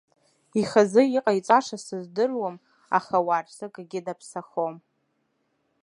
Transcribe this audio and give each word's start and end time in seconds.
Ихазы 0.61 1.03
иҟаиҵаша 1.17 1.77
сыздыруам, 1.85 2.55
аха 2.97 3.15
ауаа 3.19 3.41
рзы 3.45 3.65
акгьы 3.67 3.99
даԥсахом. 4.05 4.75